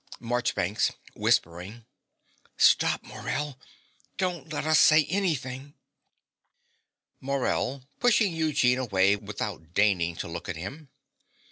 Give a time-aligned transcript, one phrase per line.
[0.19, 1.85] MARCHBANKS (whispering).
[2.57, 3.59] Stop Morell.
[4.17, 5.75] Don't let us say anything.
[7.19, 10.89] MORELL (pushing Eugene away without deigning to look at him).